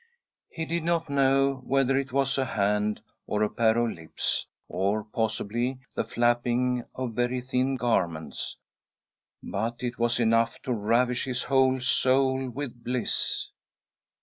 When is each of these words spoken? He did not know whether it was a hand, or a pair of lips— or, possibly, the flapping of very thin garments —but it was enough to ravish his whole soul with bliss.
He 0.49 0.65
did 0.65 0.81
not 0.81 1.11
know 1.11 1.61
whether 1.63 1.95
it 1.95 2.11
was 2.11 2.39
a 2.39 2.45
hand, 2.45 3.01
or 3.27 3.43
a 3.43 3.49
pair 3.51 3.77
of 3.77 3.91
lips— 3.95 4.47
or, 4.67 5.03
possibly, 5.03 5.77
the 5.93 6.03
flapping 6.03 6.85
of 6.95 7.13
very 7.13 7.39
thin 7.39 7.75
garments 7.75 8.57
—but 9.43 9.83
it 9.83 9.99
was 9.99 10.19
enough 10.19 10.59
to 10.63 10.73
ravish 10.73 11.25
his 11.25 11.43
whole 11.43 11.79
soul 11.79 12.49
with 12.49 12.83
bliss. 12.83 13.51